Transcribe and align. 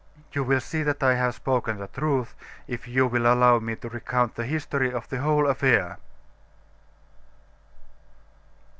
You 0.33 0.43
will 0.43 0.59
see 0.61 0.81
that 0.81 1.03
I 1.03 1.13
have 1.13 1.35
spoken 1.35 1.77
the 1.77 1.85
truth, 1.87 2.33
if 2.65 2.87
you 2.87 3.05
will 3.05 3.31
allow 3.31 3.59
me 3.59 3.75
to 3.75 3.87
recount 3.89 4.33
the 4.33 4.47
history 4.47 4.91
of 4.91 5.07
the 5.09 5.19
whole 5.19 5.45
affair." 5.45 5.99